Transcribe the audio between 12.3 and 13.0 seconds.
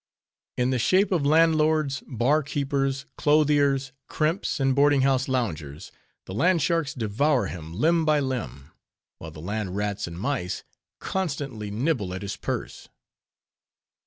purse.